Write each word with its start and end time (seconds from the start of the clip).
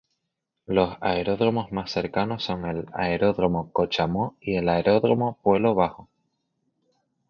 Los 0.65 0.95
aeródromos 1.01 1.71
más 1.71 1.91
cercanos 1.91 2.43
son 2.43 2.65
el 2.65 2.87
Aeródromo 2.91 3.71
Cochamó 3.71 4.35
y 4.41 4.55
el 4.55 4.67
Aeródromo 4.67 5.37
Puelo 5.43 5.75
Bajo. 5.75 6.09